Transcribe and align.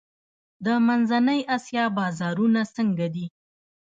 د 0.65 0.67
منځنۍ 0.87 1.39
اسیا 1.55 1.83
بازارونه 1.97 2.61
څنګه 2.75 3.07
دي؟ 3.13 3.25